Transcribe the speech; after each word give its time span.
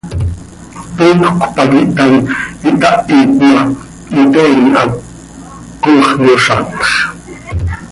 Tootjöc 0.97 1.35
pac 1.55 1.71
ihtaai, 1.81 2.15
ihtahit 2.67 3.31
ma, 3.51 3.59
hiteen 4.13 4.59
án 4.63 4.71
hac 4.75 4.91
coox 5.83 6.11
yozatx. 6.25 6.81